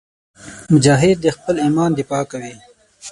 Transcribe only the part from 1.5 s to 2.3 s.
ایمان دفاع